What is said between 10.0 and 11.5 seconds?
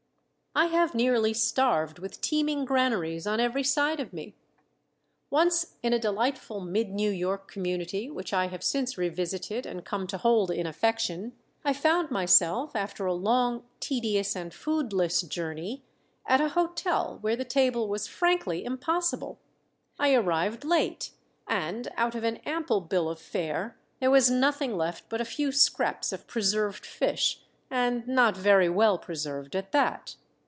to hold in affection,